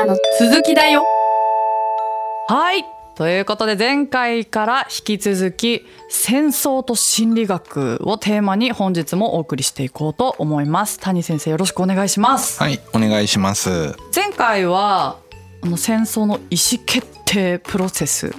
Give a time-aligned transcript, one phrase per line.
[0.00, 1.04] からの続きだよ。
[2.48, 2.84] はい。
[3.14, 10.98] ということで前回から引き続き戦争と心理学をテーマに本日もお送りしていこうと思います。
[11.00, 12.58] 谷先生よろしくお願いします。
[12.60, 13.94] はいお願いします。
[14.14, 15.18] 前回は
[15.62, 18.34] あの戦争の意思決定プロセス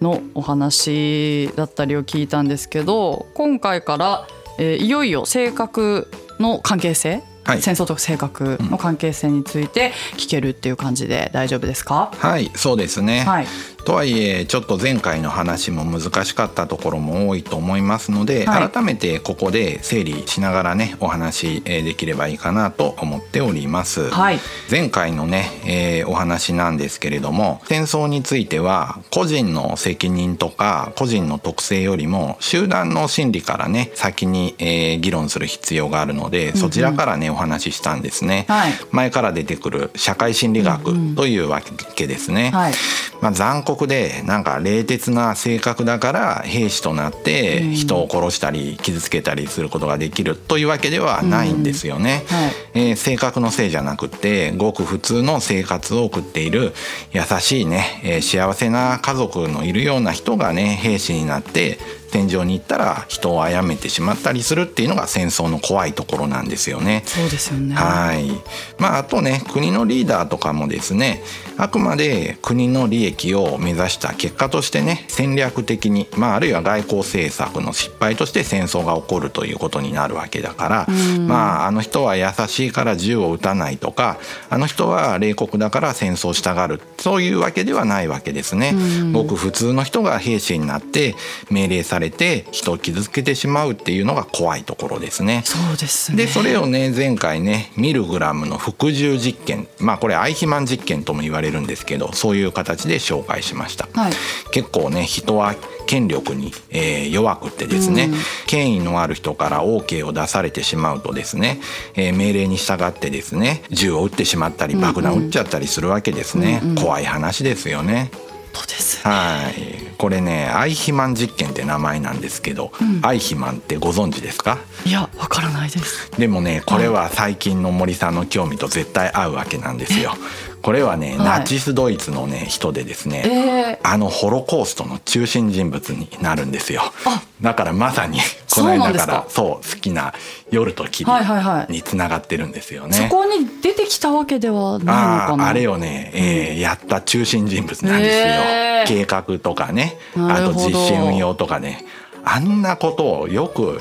[0.00, 4.26] のお話だったりを聞いたんですけど今回から、
[4.58, 6.10] えーいよいよ性格
[6.40, 7.62] の関係性、はい。
[7.62, 13.46] 戦争と性格の関係性について聞けるっていう感じで大丈夫ですか、はいそうですね、はい
[13.84, 24.10] とはいえちょっと前回の話も難しかったところも多いと思いますので、はい改めてここで整理しながらねお話えーできればいいかなと思っております。
[24.10, 24.38] はい
[24.70, 38.46] 前回のね、えーお話なんですけれども戦争については個人の責任とか個人の特性よりも集団の心理からね先に、えー議論する必要があるのでそちらからね、お話ししたんですね。
[38.48, 41.60] はい前から出てくる社会心理学というわ
[41.96, 42.50] けですね。
[42.52, 42.72] はい
[43.20, 52.24] まあ、残酷でなんか冷徹な性格だから兵士となって人を殺したり傷つけたりすることができるというわけではないんですよね。
[52.28, 52.52] はい。
[52.74, 56.72] えー性格のせいじゃなくてごく普通の生活を送っている
[57.12, 61.78] 優しいね、えー幸せな家族のいるような人がね兵士になって
[62.14, 67.02] 戦場に行ったら人を殺めてしまったりするっていうのが戦争の怖いところなんですよね。
[67.06, 68.30] そうですよねはい。
[68.78, 71.24] まああとね国のリーダーとかもですね
[71.58, 80.86] あくまで国の利益を目指した結果としてね戦略的にまああるいは外交政策の失敗として戦争が起こるということになるわけだから
[81.20, 84.18] まああの人は優しいから銃を撃たないとか
[84.50, 88.74] あの人は冷酷だから戦争したがるそういうわけではないわけですね。
[89.12, 91.16] ごく普通の人が兵士になって
[91.50, 95.42] 命令されて人を傷つけてしまうっていうのが怖いところですね。
[95.44, 96.18] そうですね。
[96.18, 104.12] でそれをね前回ねミルグラムの服従実験まあこれアイヒマン実験とも言われるんですけどそういう形で紹介しました、はい。
[104.52, 105.54] 結構ね人は
[105.86, 108.10] 権力に、えー弱くってですね、
[108.46, 111.60] 権威のある人から OK を出されてしまうとですね、
[111.94, 118.10] えー命令に従ってですね銃を撃ってしまったり爆弾を撃っちゃったりするわけですね、怖い話ですよね。
[118.54, 119.84] そうですはい。
[119.98, 122.72] これねアイヒマン実験って名前なんですけど、
[123.02, 124.58] アイヒマンってご存知ですか？
[124.86, 126.10] いやわからないです。
[126.18, 130.14] でもねこれは最近の森さんの興味と絶対合うわけなんですよ。
[130.64, 131.18] これはね、はい。
[131.18, 136.80] ナチスドイツのね人でですね、えあのホロコーストの中心人物になるんですよ。
[137.04, 137.22] あ。
[137.42, 138.18] だからまさに
[138.54, 140.14] この間からそう好きな
[140.50, 142.94] 夜と霧はいはいはいにつながってるんですよね。
[142.94, 145.44] そこに出てきたわけではないのあかな？
[145.44, 148.86] ああれをね、えーやった中心人物なんですよ、へー。
[148.86, 151.84] 計画とかねあと実践運用とかね。
[152.26, 153.78] あんなことをよく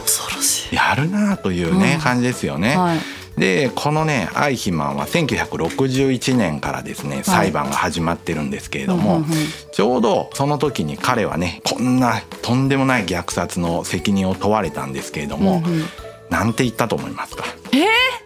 [0.73, 2.01] やるなというね、うん。
[2.01, 2.75] 感じですよね。
[2.75, 2.97] はい
[3.37, 9.23] でこのねアイヒマンは1961年からですね裁判が始まってるんですけれども、
[9.71, 15.83] ちょうどその時に彼はねこんなとんでもない虐殺の責任を問われたんですけれども、うんうん。
[16.29, 17.43] なんて言ったと思いますか？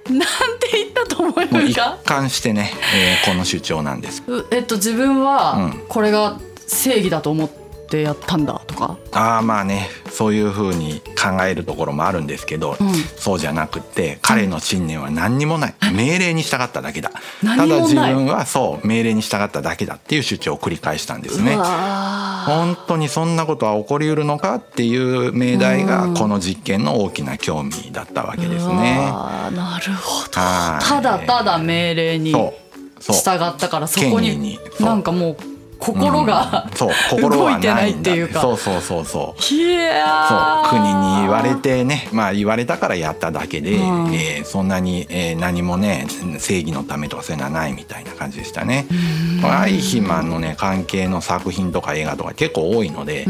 [0.10, 0.20] なん
[0.60, 2.00] て言ったと思いますか？
[2.06, 4.24] 貫してね、えーこの主張なんです。
[4.28, 5.86] うえっと自分はうん。
[5.88, 7.67] これが正義だと思って
[8.02, 8.98] やったんだとか？
[9.12, 12.94] ああまあねそういうふうに考えるところもあるんですけど、うん。
[12.94, 15.76] そうじゃなくって彼の信念は何にもない。
[15.94, 17.12] 命令に従っただけだ。
[17.42, 21.56] 何ただ自分はそう命令に従っただけだっていう主張を繰り返したんですね。
[21.56, 25.86] 本当にそんなことは起こりうるのかっていう命題うん。
[25.88, 29.00] がこの実験の大きな興味だったわけですね。
[29.12, 29.56] わー。
[29.56, 30.40] なるほど。
[30.40, 30.86] はい。
[30.86, 32.52] ただただ命令に従
[33.12, 35.38] ったからそこになんかもう
[35.80, 37.62] 心が、そう心はないんだ。
[37.62, 38.42] 動いてないっていうか。
[38.42, 39.42] そうそうそうそう。
[39.42, 42.10] そう国に言われてね。
[42.12, 44.14] まあ言われたからやっただけで、うん。
[44.14, 46.08] えーそんなに、えー何もね
[46.40, 48.86] 正義のためとかそういうのはないみたいな感じでしたね。
[49.44, 53.26] アイヒマンのね関係の作品とか映画とか結構多いので、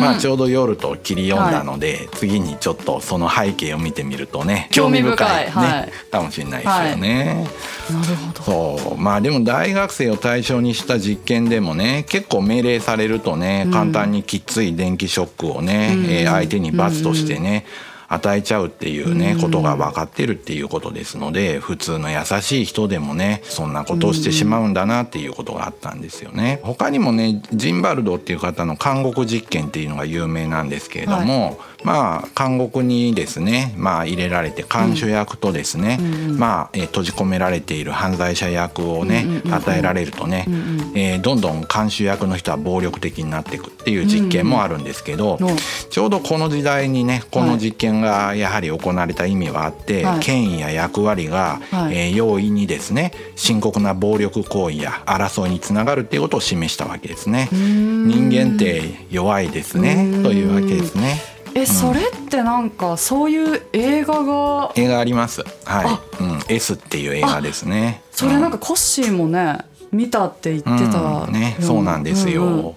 [0.00, 5.44] まあちょうど夜と切り読んだので、次にちょっとその背景を見てみるとね興味深い。
[5.46, 6.10] ね、はい。
[6.10, 7.46] かもしれないですよね。
[7.90, 8.42] なるほど。
[8.42, 8.98] そう。
[8.98, 17.64] まあでも大学生を対象にした実験でもね結構命令されるとね簡単にきつい電気ショックをね、えー相手に罰としてね、
[18.08, 26.60] 与えちゃうっていうねことが分かってるっていうことですので普通の優しい人でもねそんなことをしてしまうんだなっていうことがあったんですよね。
[26.62, 35.98] 他にもねジンバルドっていう方の監獄実験っていうのが有名なんですけれども、まあ監獄にですね、まあ、入れられて看守役とですね、
[36.36, 40.46] まあ、えー閉じ込められている犯罪者役をね、与えられるとね、
[40.94, 45.56] えーどんどん看守役の人は暴力的になっていくっていう実験もあるんですけど、うん。
[45.90, 57.48] ちょうどこの時代にねこの実験験がやはり行われた意味はあって、はい権威や役割が、はいえー容易にですね深刻な暴力行為や争いにつながるっていうことを示したわけですね。
[57.52, 61.20] 人間って弱いですねというわけですね。
[61.54, 64.72] えそれってなんかそういう映画が？
[64.74, 65.44] 映画あります。
[65.64, 66.22] はい。
[66.22, 68.02] うん、S っていう映画ですね。
[68.10, 69.58] それなんかコッシーもね
[69.92, 70.98] 見たって言ってた、
[71.28, 72.44] うんね、そうなんですよ。
[72.44, 72.74] うんうん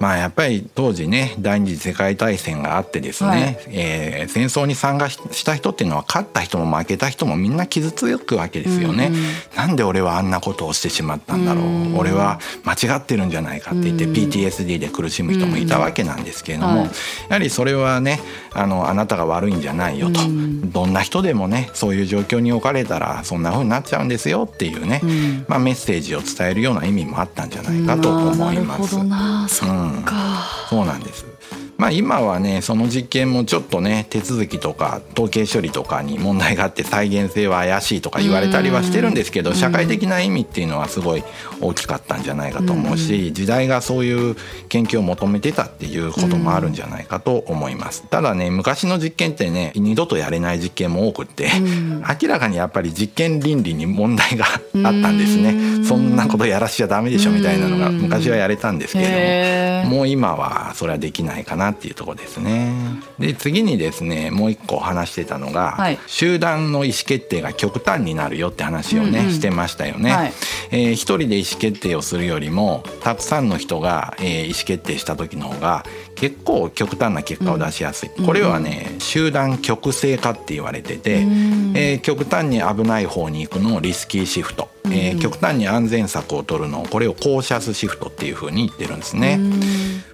[0.00, 3.58] まあやっぱり当時ね第二次世界大戦があってですね、はい。
[3.68, 9.06] えー戦争に参加しした人っていうのは勝った人も負けた人もみんな傷つくわけですよね。
[9.06, 9.22] うんうん。
[9.56, 16.92] なんで俺はあんなことをしてしまったんだろう、うん俺は間違ってるんじゃないかって言って、うん PTSD で苦しむ人もいたわけなんですけれども、はいや
[17.30, 18.20] はりそれはね
[18.52, 25.44] あのあなたが悪いんじゃないよと、うんどんな人でもねそういう状況に置かれたらそんな風になっちゃうんですよっていうね、うん。
[25.48, 28.96] まあ、メッセージを伝えるような意味もあったんじゃないかと思います。
[30.68, 31.26] そうなんです。
[31.78, 41.24] まあ今はねその実験もちょっとね手続きとか統計処理とかに問題があって再現性は怪しいとか言われたりはしてるんですけど社会的な意味っていうのはすごい
[41.60, 44.36] 大きかったんじゃないかと思うし時代がそういう
[44.68, 48.04] 研究を求めてたっていうこともあるんじゃないかと思います。
[48.08, 51.50] ただね昔の実験ってね二度とやれない実験も多くって
[52.20, 55.84] 明らかにやっぱり実験倫理に問題があったんですね。
[55.84, 59.96] そんなことやらしちゃダメでしょみたいなのが昔はやれたんですけれども。
[59.96, 62.72] もう今はそれはできないかなっていうところですね。
[63.18, 65.98] で次にですねもう一個話してたのが、はい。
[66.06, 69.32] 集団の意思決定が極端になるよって話をね、うんうん。
[69.32, 70.12] してましたよね。
[70.12, 70.32] はい。
[70.70, 75.84] えー一人で意思決定をするよりもたくさんの人が、えー意思決定した時の方が
[76.14, 81.20] 結構極端な結果を出しやすい、これはね集団極性化って言われてて、
[81.74, 89.38] えー極端に危ない方に行くのをリスキーシフト、えー極端に安全策を取るのをこれをコーシャスシフトっていうふうに言ってるんですね。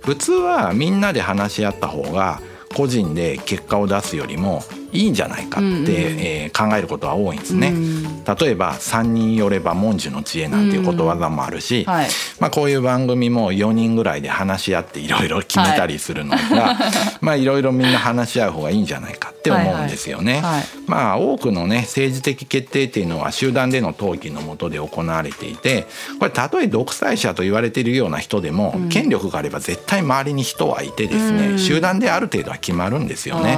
[0.03, 2.41] 普通はみんなで話し合った方が
[2.75, 4.63] 個人で結果を出すよりも
[4.93, 5.87] いいんじゃないかって、うんうん。
[5.89, 7.69] えー考えることは多いんですね。
[7.69, 8.25] うん。
[8.25, 12.09] 例えば「三人寄れば文殊の知恵」なんていうことわざもあるし、はい。
[12.39, 16.79] まあ、こういう番組も4人ぐらいで話し合っていろいろ決めたりするのが、
[17.21, 20.35] まあいろいろみんな話し合う方がいいんじゃないかって思うんですよね。
[20.35, 20.43] はい。
[20.43, 25.87] はいまあ多くのね政治的決定っていうのは集団での討議のもとで行われていて
[26.19, 31.59] これたとえ独裁者と言われているような人でも、権力があれば絶対周りに人はいてですね、うん。
[31.59, 33.57] 集団である程度は決まるんですよね。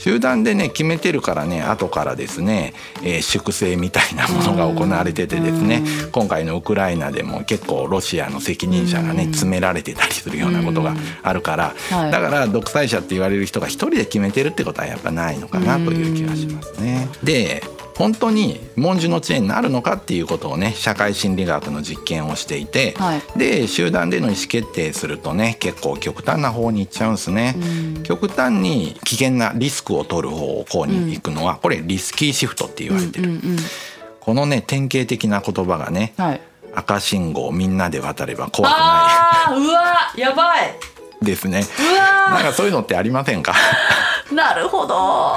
[0.00, 12.10] 集団でね決めてるからね後からですね、えー粛清みたいなものが行われててですね今回のウクライナでも結構ロシアの責任者がね詰められてたりするようなことがあるからはい。
[12.10, 17.08] だから独裁者って言われる人が一人で決めてるってことはやっぱないのかなという気がしますね。
[17.22, 17.62] で
[18.00, 23.38] 本当に文殊の知恵になるのかっていうことをね社会心理学の実験をしていて、はい。
[23.38, 27.54] で集団での意思決定するとね結構極端な方に行っちゃうんですね。
[28.02, 33.56] 極端に危険なリスクを取る方向に行くのは、これリスキーシフトって言われてる、うんうん
[34.20, 36.40] このね典型的な言葉がねはい。
[36.74, 40.78] 赤信号をみんなで渡れば怖くなあーうわやばい。
[41.22, 41.64] いですね。
[42.28, 43.54] なんかそういうのってありませんか？
[44.32, 45.34] なるほど、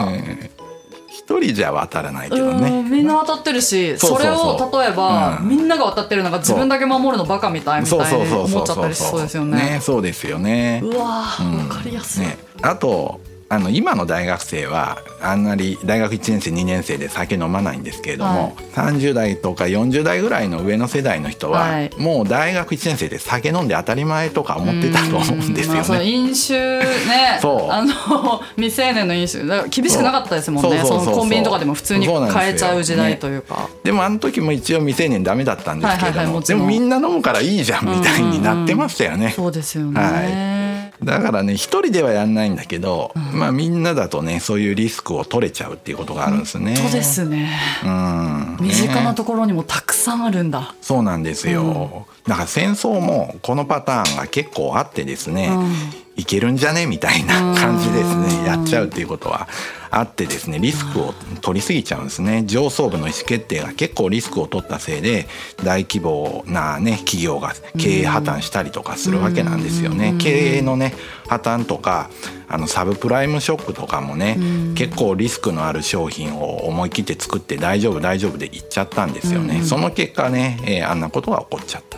[1.26, 5.48] 一人じゃ渡らないけどうねんみんな渡ってるしそれを例えば、うん。
[5.48, 9.80] みんなが渡ってるのが自分だけ守るのバカみたいみたいに思っちゃったりしそうですよね。
[9.82, 10.82] そうですよね。
[10.84, 11.70] うわーうん。
[11.70, 12.26] わかりやすい。
[12.26, 13.22] ね、あと
[13.54, 21.92] あの今の大学生はあんまり大学1年生2年生で酒飲まないんですけれども、30代とか40代ぐらいの上の世代の人は、はい。
[22.00, 26.02] もう大学1年生で酒飲んで当たり前とか思ってたと思うんですよまあ。
[26.02, 27.38] 飲酒ね。
[27.42, 27.72] そう。
[27.72, 27.94] あの
[28.58, 29.44] 未成年の飲酒。
[29.70, 30.82] 厳しくなかったですもんね。
[30.84, 33.70] コンビニとかでも普通に買えちゃう時代というか。
[33.84, 39.32] でもあの時も一応未成年ダメだったんですけれども,、はいはいはいもでもみんな飲むからいいじゃんみたいになってましたよね。
[39.36, 40.02] そうですよね。
[40.02, 40.63] はい
[41.04, 46.76] だからね一人ではやんないんだけど、まあみんなだとねそういうリスクを取れちゃうっていうことがあるんですね。
[46.76, 47.50] そうですね。
[47.84, 50.74] うん身近なねところにもたくさんあるんだ。
[50.82, 55.74] そうなんですよ、だから戦争もこのパターンが結構あってですね、うん。
[56.16, 56.86] いけるんじゃね？
[56.86, 58.46] みたいな感じですうんね。
[58.46, 59.48] やっちゃうっていうことは
[59.90, 62.44] あってですねリスクを取りすぎちゃうんですね。
[62.46, 65.26] 上層部の意思決定が結構リスクを取ったせいで
[65.64, 70.16] 大規模なね企業が経営破綻したりとかするわけなんですよね。
[70.20, 70.94] 経営のね
[71.28, 72.12] 破綻とか
[72.48, 74.38] あのサブプライムショックとかもね
[74.76, 79.64] 結構リスクのある商品を思い切って作って大丈夫大丈夫で言っちゃったんですよね。
[79.64, 81.93] その結果ね、えーあんなことが起こっちゃった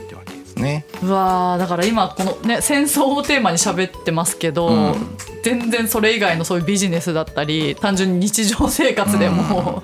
[0.65, 0.85] ね。
[1.01, 9.83] うわーだから今このね戦争をテーマに喋ってますけど、うん全然それ以外のそういうビジネスだったり単純に日常生活でも、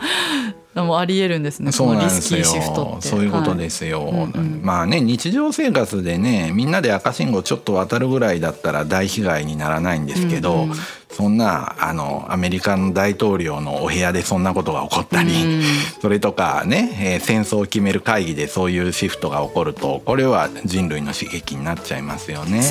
[0.75, 1.71] もうありえるんですね。
[1.71, 2.45] そうこなんですよ。
[2.45, 10.75] そういうことす、ですよ、うんうんまあね日常生活でねみんなで赤信号ちょっと渡るぐらいだったら大被害にならないんですけど、うんうん。
[11.09, 15.61] そんなあのアメリカの大統領のお部屋でそんなことが起こったり、うん
[16.01, 22.61] それとかね、えー戦争を決める会議でそういうシフトが起こるとこれは人類の悲劇になっちゃいますよね。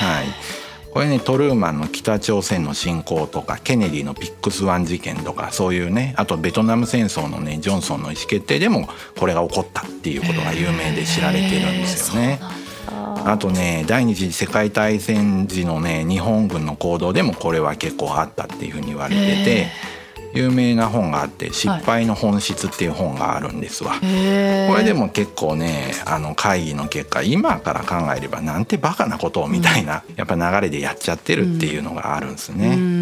[0.00, 0.63] はい
[0.94, 12.38] これねトルーマンの北朝鮮の侵攻とかケネディのピッグス湾事件とかそういうねあとベトナム戦争のねジョンソンの意思決定でもこれが起こったっていうことが有名で知られてるんですよね。
[13.26, 19.66] あとね第二次世界大戦時のね日本軍の行動でもこれは結構あったっていうふうに言われてて
[20.34, 23.94] 有名な本があって「失敗の本質」っていう本があるんですわ。
[24.02, 32.66] へーこれでも結構ねあの会議の結果今から考えればなんてバカなことをみたいな、やっぱ流れでやっちゃってるっていうのがあるんですね。
[32.66, 32.93] うんうん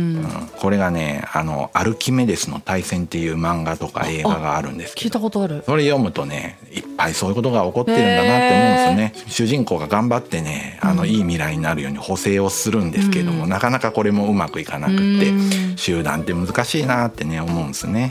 [0.58, 5.62] これがねあの「アルキメデスの対戦」っていう漫画とか映画があるんですけ聞いどたことある。
[5.66, 9.12] それ読むとねいっぱいそういうことが起こってるんだなって思うんですよね。
[9.28, 15.72] 主人公が頑張ってねあの、いい未来になるように補正をするんですけども、なかなかこれもうまくいかなくって、うん。
[15.76, 18.10] 集団って難しいなってね思うんですね。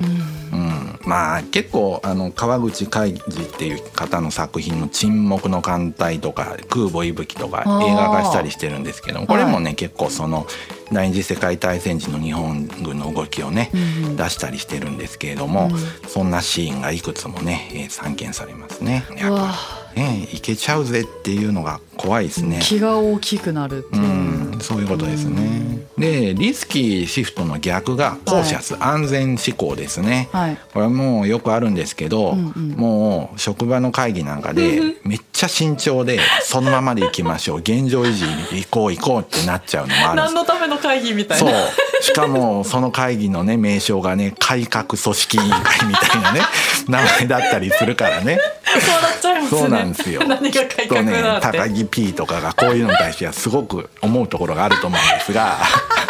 [0.51, 10.45] うん、まあ結構あの川口海二っていう方の作品の「沈黙の艦隊」とか「空母息吹」とか映画化したりしてるんですけどこれもね、結構その
[10.91, 13.77] 第二次世界大戦時の日本軍の動きをね、う
[14.09, 16.09] ん出したりしてるんですけれども、うん。
[16.09, 19.05] そんなシーンがいくつもね、えー散見されますね。
[19.17, 19.55] やっぱ
[19.95, 20.01] り。
[20.01, 22.59] ねいけちゃうぜっていうのが怖いですね。
[22.61, 24.03] 気が大きくなるっていう。
[24.03, 25.79] う、ん、そういうことですね。
[25.97, 30.29] でリスキーシフトの逆がコーシャス、安全志向ですね。
[30.31, 30.57] はい。
[30.73, 32.69] これはもうよくあるんですけど、うんうん。
[32.71, 37.59] もう職場の会議なんかでめっちゃ慎重でそのままでいきましょう。
[37.61, 40.15] 現状維持に行こう行こうってなっちゃうのもある。
[40.17, 41.51] 何のための会議みたいそう。
[41.51, 41.55] な
[42.01, 46.41] しかもその会議のね名称がね改革組織委員会みたいなね
[46.87, 48.39] 名前だったりするからね。
[48.79, 49.61] そうなっちゃいますね。
[49.61, 50.21] そうなんですよ。
[50.27, 55.57] 何が改革だって、高木 P とかがこういうのに対してはすごく思うところがあると思うんですが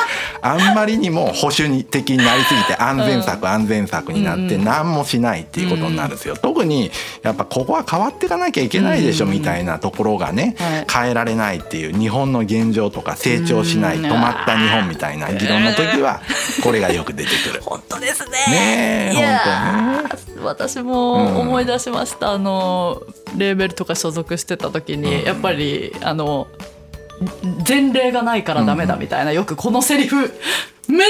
[0.41, 6.35] あんまりにも保守的になりすぎて安全策、安全策になって何もしないっていうことになるんですよ。
[6.35, 10.85] 特にやっぱここは変わっていかなきゃいけないでしょみたいなところがね、はい。
[10.91, 14.05] 変えられないっていう日本の現状とか成長しないうん。
[14.05, 16.21] 止まった日本みたいな議論の時は
[16.63, 17.61] これがよく出てくる。
[17.63, 19.11] 本当ですね。
[19.11, 23.03] ね本ー私も思い出しました、あの
[23.37, 25.25] レーベルとか所属してた時に、うん。
[25.25, 26.47] やっぱりあの
[27.67, 30.29] 前例がないからダメだみたいな、よくこのセリフめっ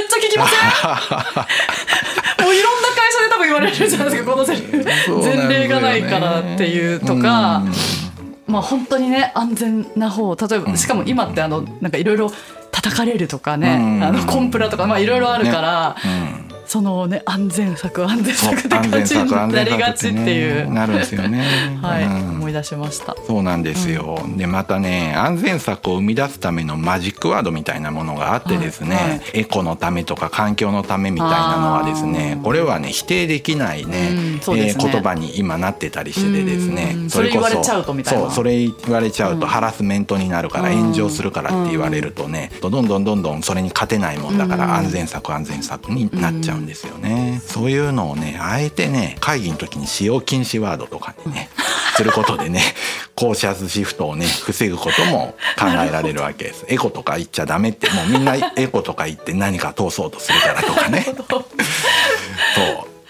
[0.08, 0.60] ちゃ聞きません？
[2.46, 4.84] もういろんな会社で多分言われるじゃないですかこのセリフ。
[5.24, 7.63] 前例がないからっていうとか、
[8.48, 12.32] まあ本当にね安全な方例えばしかも今ってあのなんかいろいろ
[12.72, 14.03] 叩かれるとかね、うん。
[14.03, 21.44] あのコンプラとかまあいろいろあるから、うんそのね安全策安全そう策って感じになりがちっていう、ねなるんですよね。
[21.84, 22.30] はい、うん。
[22.38, 23.13] 思い出しました。
[23.28, 29.22] そうなんですよ、でまたね安全策を生み出すためのマジックワードみたいなものがあってですね、はいはい。
[29.34, 34.40] エコのためとか環境のためみたいなのはですねこれはね否定できないね,、うんね。
[34.70, 36.94] えー言葉に今なってたりしててですね。
[36.96, 38.22] うんこそれ言われちゃうとみたいな。
[38.22, 39.48] そうそれ言われちゃうとうん。
[39.50, 40.78] ハラスメントになるからうん。
[40.78, 44.60] 炎上するからって言われるとねどんどんどんどんそれに勝てないもんだかうん。
[44.62, 47.41] ら安全策安全策になっちゃうんですよね。
[47.46, 51.50] そういうのをねあえてね会議の時に使用禁止ワードとかにね
[51.96, 52.62] することでね
[53.15, 56.65] コーシャスシフトをね防ぐことも考えられるわけです。
[56.68, 61.06] エコとか言っちゃダメってもうみんなエコとか言って何か通そうとするからとかね。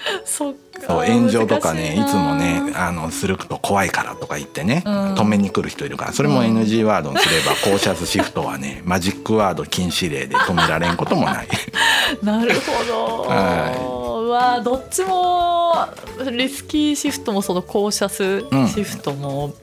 [0.25, 0.55] そう
[0.87, 5.13] そう炎上とかねいつもねなあのすると怖いからとか言ってね、うん。
[5.15, 6.13] 止めに来る人いるから。
[6.13, 11.47] それもうん NG ワードにすればコーシャスシフトはねマジックワード禁止令で止められんこともない。
[12.21, 15.87] なるほど、はうわどっちも
[16.31, 19.53] リスキーシフトもそのコーシャスシフトも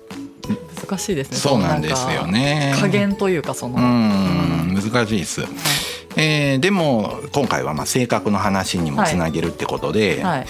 [0.89, 2.75] 難しいですね、そうなんですよね。
[2.81, 4.75] 加減というかその、うん。
[4.75, 5.43] 難しいです。
[6.19, 10.47] えーでも今回はまあ性格の話にもつなげるってことで、はい。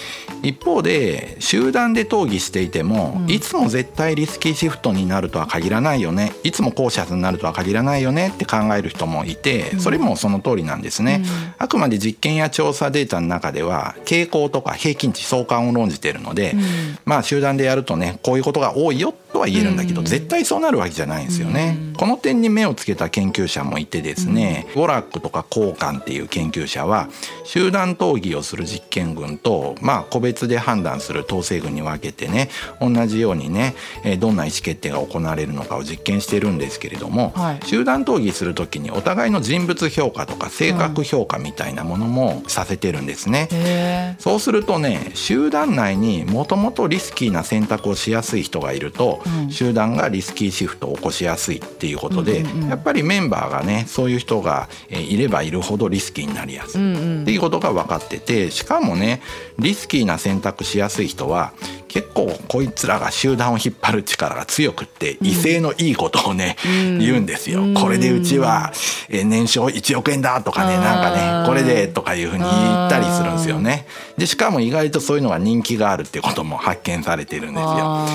[0.49, 3.31] 一方で集団で討議していても、うん。
[3.31, 6.33] いつも絶対リスキーシフトになるとは限らないよね。
[6.43, 8.31] いつもコーシャスになるとは限らないよね。
[8.33, 9.79] って考える人もいてうん。
[9.79, 11.53] それもその通りなんですね、うん。
[11.59, 16.61] あくまで実験や調査データの中では傾向とか平均値相関を論じているので、うん。
[17.05, 20.05] まあ集団でやるとねこういうことが多いよとは言えるんだけど、うん。
[20.05, 21.93] 絶対そうなるわけじゃないんですよね、うん。
[21.93, 27.09] この点に目をつけた研究者もいてですね、ウォラックとかコーカンっていう研究者は
[27.43, 37.59] 集団討議をする実験群とまあ個別で判断する統制群に分けてね同じようにねえーどんな意思決定が行われるのかを実験しているんですけれども、はい。
[37.65, 43.47] 集団討議する時にお互いの人物評価とか性格評価みたいなものもさせてるんですね。
[43.51, 49.51] へそうするとね集団内にもともとリスキーな選択をしやすい人がいると、うん。
[49.51, 59.21] 集団がリスキーシフトを起こしやすいっていうことで、やっぱりメンバーがねそういう人がいればいるほどリスキーになりやすい、っていうことが分かっててしかもね
[59.57, 61.53] リスキーな選択しやすい人は
[61.89, 67.63] 結構こいつらが集団を引っ張る力が強くって威勢のいいことをね、うん、言うんですよ。
[67.75, 68.71] これでうちは
[69.09, 72.49] 年商1億円だとかねなんかねこれでとかいうふうに言
[72.87, 73.87] ったりするんですよね。
[74.17, 78.07] でしかも意外とそういうのが人気があるってことも発見されてるんですよ。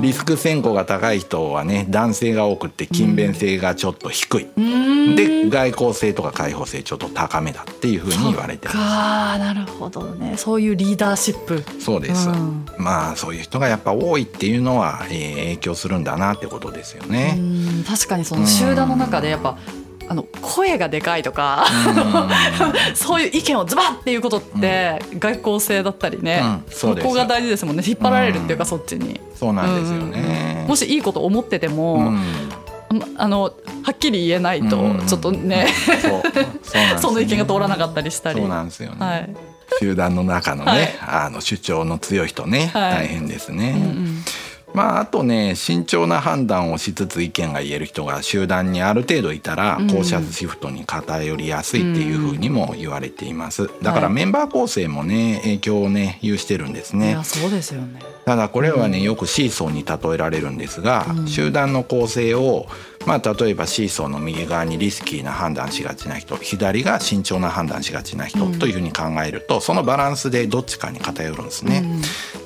[0.00, 4.46] リスク選考が高い人はね男性が多くて勤勉性がちょっと低い。
[5.16, 10.36] で外交性とか開放性ちょっと高めだっていうふうに言われてるあなるほどね。
[10.36, 11.62] そういうリーダーシップ。
[11.80, 17.38] そうです、うん、まあそういう人がやっぱ多いっていうのは、えー、影響するんだなってことですよね。
[17.86, 19.58] 確かにその集団の中でやっぱ、
[20.10, 21.66] あの声がでかいとか
[22.94, 27.82] そういう意見をズバッっていうことって外交性だったりね、うん、そこが大事ですもんね。
[27.86, 29.20] 引っ張られるっていうか、そっちに。
[29.34, 32.12] そうなんですよね、もしいいこと思ってても、
[33.16, 33.50] あのは
[33.92, 34.76] っきり言えないと
[35.06, 35.66] ちょっとね、
[37.00, 38.40] その 意見が通らなかったりしたり。
[38.40, 39.34] そうなんですよね、はい。
[39.80, 43.74] 集団の中のね、はい、あの主張の強い人ね、はい、大変ですね。
[43.76, 44.24] うんうん
[44.74, 53.70] まあ、あとね慎重な判断をしつつ意見が言える人が集団にある程度いたら校舎シフトに偏りやすいっていうふうにも言われています。
[53.82, 57.18] だからメンバー構成もね影響をね有してるんですね。
[57.24, 58.00] そうですよね。
[58.24, 62.66] ただこれはねよくシーソーに例えられるんですが、集団の構成を
[63.06, 71.84] まあ、例えばシーソーの右側にリスキーな判断しがちな人左が慎重な判断しがちな人というふうに考えると、そのバランスでどっちかに偏るんですね。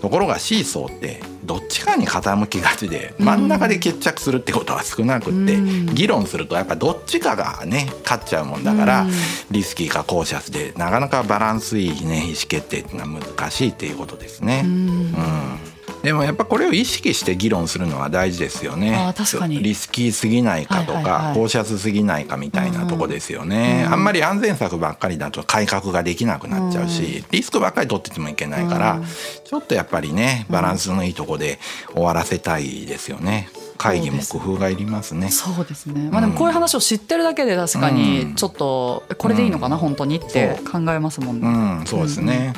[0.00, 5.57] ところがシーソーってどっちかに傾きがちで真ん中で決着するってことは少なくって、
[5.93, 9.07] 議論するとやっぱどっちかがね勝っちゃうもんだから、
[9.51, 14.63] リスキーかコーシャスでなかなかバランスいいね意思決定っていうのは難しいっていうことですね。
[14.65, 15.73] うん
[16.03, 18.97] でもやっぱこれを意識して議論するのは大事ですよね。
[18.97, 19.63] あ確かに。
[19.63, 29.01] リスキーすぎないかとか、放射すぎないかみたいなとこですよね、あんまり安全策ばっかりだと改革ができなくなっちゃうし、リスクばっかり取っててもいけないから、
[29.45, 31.59] ちょっとやっぱりねバランスのいいとこで
[31.93, 33.49] 終わらせたいですよね。
[33.79, 35.31] 会議も工夫がいりますね。
[35.31, 36.09] そうですね。
[36.11, 41.49] まあでもこういう話を知ってるだけで確かにちょっとこれでいいのかな、本当にって考えますもんね。
[41.49, 42.55] うん、そうですね。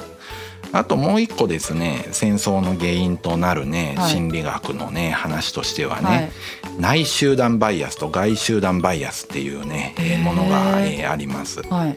[0.75, 6.33] あともう一個ですね戦争の原因となるね、はい、心理学のね話としてはね、
[6.63, 11.63] はい、内集団バイアスと外集団バイアスっていうねものが、えー、あります。
[11.63, 11.95] はい、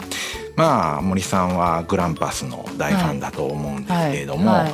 [0.56, 4.66] まあ森さんはグランパスの大ファンだと思うんですけれども。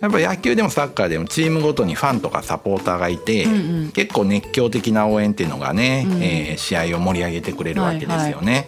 [0.00, 8.52] やっぱ野球でもサッカーでもチームごとにファンとかサポーターがいて、うんうん、結構熱狂的な応援っていうのがね、うん、えー、試合を盛り上げてくれるわけですよね。
[8.52, 8.66] はいは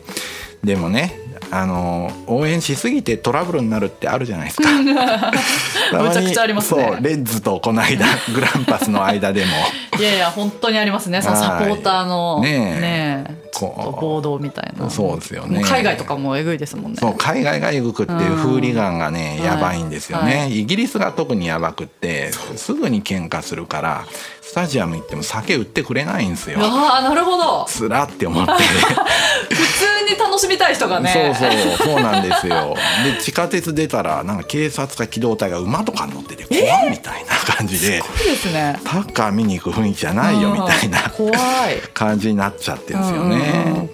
[0.65, 4.71] い、でもねあの応援しすぎてトラブルになるってあるじゃないですか。
[4.83, 6.85] むちゃくちゃありますね。
[6.85, 9.53] そうレッズとこの間 グランパスの間でも。
[9.99, 11.23] いやいや本当にありますね。
[11.23, 14.91] そのサポーターのねね暴動みたいな。
[14.91, 15.63] そうですよね。
[15.63, 16.99] 海外とかもえぐいですもんね。
[17.01, 24.05] そう海外がえぐくっていうフーリガンがね、やばいんですよね、はい、イギリスが特にやばくってすぐに喧嘩するから
[24.47, 26.61] スタジアム行っても酒売ってくれないんですよ。
[26.61, 27.67] ああなるほど。
[27.69, 28.53] つらって思って。
[29.53, 31.35] 普通に楽しみたい人がね。
[31.37, 32.77] そうそうそうなんですよ。
[33.05, 38.01] で地下鉄出たらなんか警察か機動隊が馬とか乗ってて怖いみたいな感じで。
[38.01, 38.79] すごいですね。
[38.85, 43.91] タッカー見に行く雰囲気じゃないよみたいな怖い 感じになっちゃってるんですよね。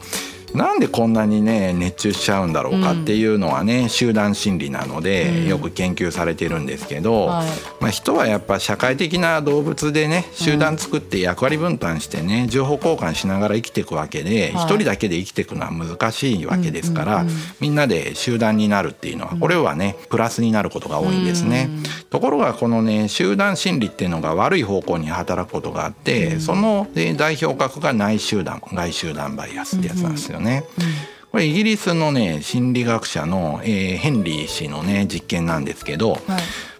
[0.54, 7.46] なんでこんなにね熱中しちゃうんだろうかっていうのはね、うん、集団心理なのでよく研究されてるんですけど、うんはい、
[7.80, 17.24] まあ、人はやっぱ社会的な動物でね集団作って役割分担してね情報交換しながら生きていくわけで一、はい、人だけで生きていくのは難しいわけですから、
[17.60, 21.70] みんなで集団になるっていうのはこれはねプラスになることが多いんですね。
[22.10, 30.41] ところがこのね集団心理っていうのが悪い方向に働くことがあって、その代表格が内集団外集団バイアスってやつなんですよね。
[31.33, 36.20] これイギリスのね心理学者の、えー、ヘンリー氏のね実験なんですけど、はい、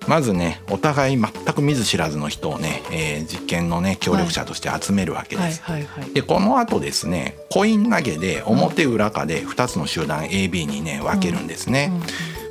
[0.07, 5.63] まずねお互い全く見ず知らずの人をね、えー、実験のね協力者として集めるわけです。
[6.13, 11.91] でこの後ですねコイン投げで表裏かで2つの集団 AB にね分けるんですね。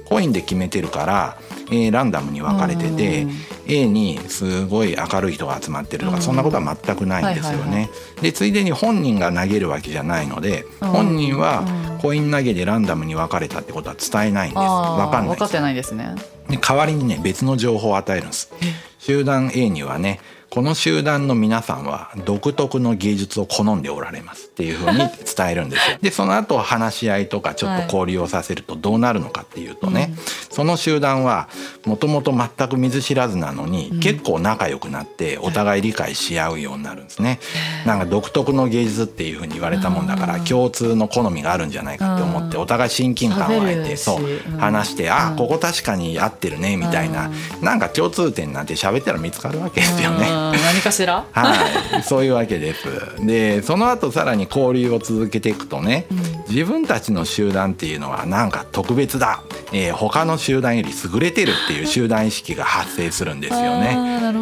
[0.06, 1.38] コインで決めてるから
[1.72, 3.26] えー、ランダムに分かれてて、
[3.66, 7.90] A にすごい明るい人が集まってるとか、そんなことは全くないんですよね。
[8.22, 11.64] でついでに本人が投げるわけじゃないので、本人は
[12.02, 14.60] コイン投げでランダムに分かれたってことは伝えないんです。
[14.60, 16.16] 分かんない分かってないですね。
[16.50, 18.52] で代わりにね別の情報を与えるんです。
[19.00, 20.20] 集団 A にはね
[20.52, 25.98] この集団の皆さんは独特の芸術を好んでおられますっていうふうに伝えるんですよ。
[26.02, 30.14] でその後話し合いとかちょっと交流をさせるとどうなるのかっていうとね、
[30.52, 31.48] その集団は
[31.86, 37.40] もともと全く見ず知らずなのに、結構仲良くなってお互い理解し合うようになるんですね。
[37.86, 44.60] なんか独特の芸術っていうふうに言われたもんだから共通の好みがあるんじゃないかって思ってお互い親近感を湧いてそう。
[44.60, 47.32] 話してあここ確かに合ってるねみたいな。
[47.62, 50.28] なんか共通点なんて喋ったら見つかるわけですよね。
[50.30, 51.24] 何かしら？
[51.32, 51.56] は
[52.00, 52.04] い。
[52.04, 52.82] そういうわけです。
[53.26, 56.06] でその後さらに交流を続けていくとね、
[56.50, 63.98] 自分たちの集団っていうのはなんか特別だ、えー、他の集団より優れてるっていう 集団意識が発生するんですよね。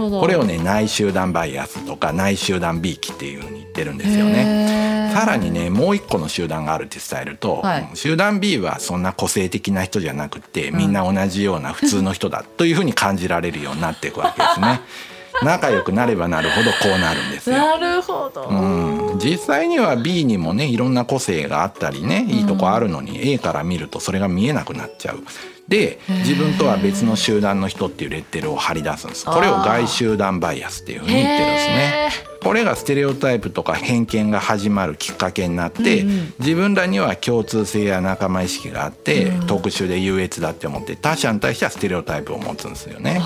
[0.09, 5.11] これをね内集団バイアスとか内集団びいきっていうふうに言ってるんですよね。
[5.13, 14.81] さらにねもう一個の集団があるって伝えると、はい集団 B はそんな個性的な人じゃなくてみんな同じような普通の人だというふうに感じられるようになっていくわけですね。
[15.43, 17.57] 仲良くなればなるほどこうなるんですよ。
[17.57, 25.19] なるほど、うん、実際には B にもねいろんな個性があったりねいいとこあるのに A から見るとそれが見えなくなっちゃう。
[25.67, 29.25] で自分とは別の集団の人っていうレッテルを貼り出すんです。
[29.25, 32.09] これを外集団バイアスっていうふうに言ってるんですね。
[32.41, 36.05] これがステレオタイプとか偏見が始まるきっかけになって、
[36.39, 43.21] 自分らには共通性や仲間意識があって、特殊で優越だって思って他者に対してはステレオタイプを持つんですよね。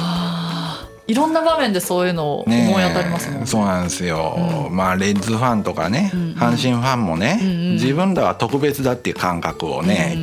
[1.13, 3.45] いろんな場面でそういうの思い当たりますもんね。
[3.45, 7.39] そうなんですよ、まあレッズファンとかね、阪神ファンもね、
[7.73, 10.17] 自分らは特別だっていう感覚をね、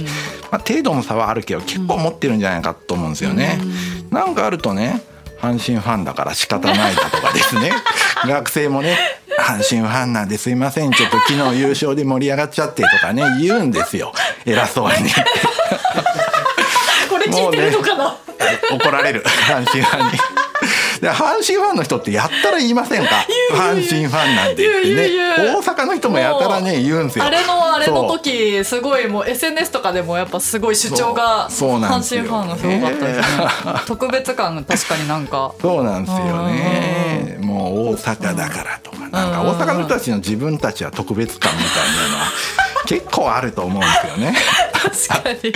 [0.51, 3.61] まあ、程度の差はあるけど結構持ってるんじゃないかと思うんですよね。
[4.11, 5.01] なんかあるとね
[5.41, 7.71] 阪神ファンだから仕方ないだとかですね。
[8.27, 8.99] 学生もね
[9.39, 14.13] 阪神ファンなんですいませんちょっと昨日優勝で盛り上がっちゃってとかね言うんですよ。
[14.45, 15.05] 偉そうに。
[15.05, 15.15] ね
[17.09, 18.17] これ聞いてるのかな、
[18.73, 19.23] 怒られる。
[19.47, 20.19] 阪神ファンに。
[21.01, 23.27] で阪神ファンの人ってやったら言いませんか？
[23.55, 25.55] 阪神ファンなんて言ってね。
[25.55, 27.25] 大阪の人もやたらね言うんですよ。
[27.25, 33.47] あれのあれの時すごいもう SNS とかでもやっぱすごい主張が阪神ファンがすごかったですね、
[33.87, 35.53] 特別感が確かになんか。
[35.61, 37.39] そうなんですよね。
[37.41, 42.27] もう大阪だからとかなんか大阪の人たちの自分たちは特別感みたいなのは
[42.87, 44.37] 結構あると思うんですよね。
[45.09, 45.53] 確かに。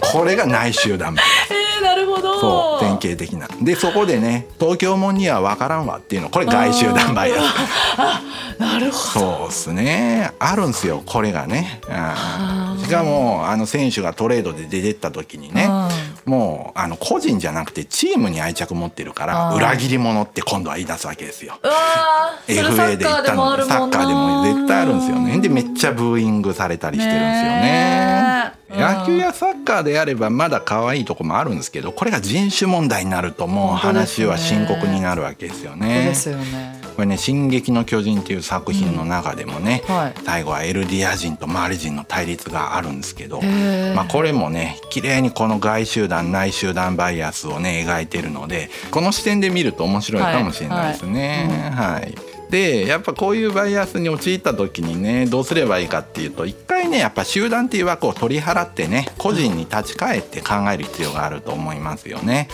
[0.00, 1.59] これが内集団バイアスえー、な
[2.00, 2.40] るほど。
[2.40, 3.48] そう典型的な。
[3.62, 6.30] でそこでね東京もんには分からんわっていうの。
[6.30, 7.42] これ外集団バイア
[8.56, 10.32] スなるほそうですね。
[10.38, 11.80] あるんですよこれがね。
[12.78, 15.68] しかもあの選手がトレードで出てった時にね
[16.24, 21.58] もうあの個人じゃなくてチームに愛着持ってるから裏切り者って今度は言い出すわけですよ。
[22.48, 23.56] FA でで行ったの。
[23.56, 25.38] にサッカーでも絶対あるんですよね。
[25.40, 28.29] でめっちゃブーイングされたりしてるんですよね
[28.70, 36.14] 野球やサッカーであればまだ可愛いとこもあるんですけどこれが人種問題になるともう話は深刻になるわけですよそうでね。
[36.14, 36.80] すよね。
[36.96, 40.14] これね「進撃の巨人」っていう作品の中でもね、はい。
[40.24, 43.40] 最後はエルディア人とマリ人の対立があるんですけど
[43.94, 51.72] まあ、これもね綺麗にこの外集団内集団バイアスをね描いてるのでこの視点で見ると面白いかもしれないですね。
[51.74, 52.14] はい。
[52.50, 62.48] でやっぱこういうバイアスに陥った時にねどうすればいいかっていうと一回ねやっぱ集団っていう枠を取り払ってね個人に立ち返って考える必要があると思いますよね。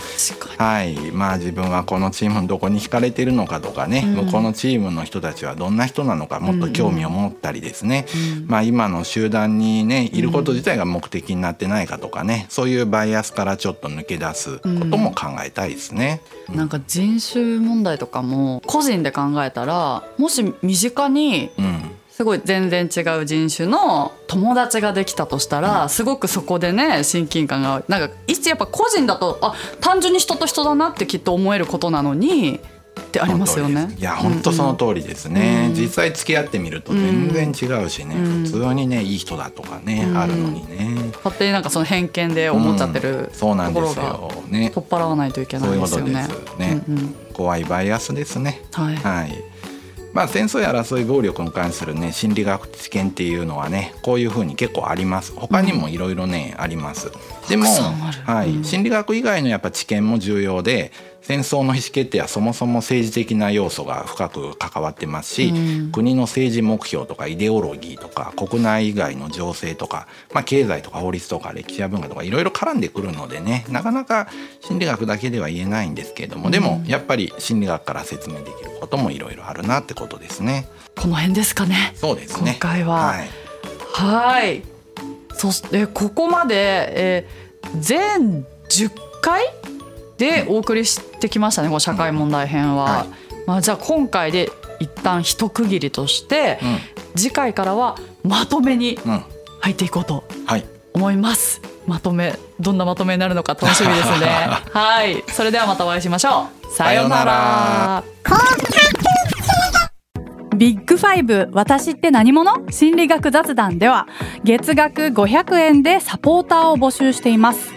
[0.57, 8.05] はい、まあ自分はこのチームのどこに惹かれてるのかとかね、向こうのチームの人たちはどんな人なのかもっと興味を持ったりですね、
[8.47, 16.21] まあ今の集団にねいること自体が目的になってないかとかねそういうバイアスからちょっと抜け出すことも考えたいですね。
[16.49, 21.76] になんか人種問題とかも個人で考えたらもし身近にうん
[22.17, 32.59] すごい全然違う人種の友達ができたとしたら、すごくそこでね親近感がなんか一やっぱ個人だとあ単純に人と人だなってきっと思えることなのに
[32.99, 33.95] ってありますよね。
[33.99, 41.11] いや本当その通りですね、うん実際付き合ってみると全然違うしね、うん普通にねいい人だとかね、うんあるのにね。
[41.17, 44.71] 勝手になんかその偏見で思っちゃってうるんそうなんですよね。
[44.73, 46.57] 取っ払わないといけないですよねことです。
[46.57, 46.81] ね。
[46.89, 48.63] うんうん怖いバイアスですね。
[48.71, 49.43] はいはい。
[50.17, 55.31] まあ戦争や争い暴力に関するね心理学知見っていうのはねこういうふうに結構あります。
[55.35, 57.11] 他にもいろいろね、あります。
[57.47, 57.65] でも、
[58.25, 58.49] はい。
[58.49, 58.63] うん。
[58.63, 60.91] 心理学以外のやっぱ知見も重要で
[61.27, 74.27] 戦争の意思決定はそもそも政治的な要素が深く関わってますし、うん国の政治目標とかイデオロギーとか国内以外の情勢とか、まあ、経済とか法律とか歴史や文化とかいろいろ絡んでくるのでねなかなか
[74.61, 80.67] 心理学だけでは言えないんですけれども、でもやっぱり心理学から説明できることもいろいろあるなってことですね。
[80.95, 81.93] この辺ですかね。
[81.95, 83.29] そうですね今回ははい
[83.93, 84.63] はい。
[85.33, 86.55] そしてここまで、
[86.95, 87.47] えー
[87.79, 89.43] 全10回
[90.17, 91.67] でお送りしてきましたね。
[91.67, 92.83] この社会問題編は。
[92.83, 93.05] は
[93.45, 96.59] まあ、じゃあ今回で一旦一区切りとして、
[97.15, 98.99] 次回からはまとめに
[99.61, 100.65] 入っていこうとはい。
[100.93, 101.61] 思います。
[101.85, 104.27] まとめどんなまとめになるのか楽しみですね。
[104.73, 105.23] はい。
[105.29, 106.73] それではまたお会いしましょう。
[106.75, 108.03] さようなら。
[110.57, 112.51] ビッグファイブ私って何者？
[112.71, 114.07] 心理学雑談では
[114.43, 117.76] 月額500円でサポーターを募集しています